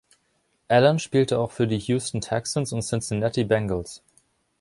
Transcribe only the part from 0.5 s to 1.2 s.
Allen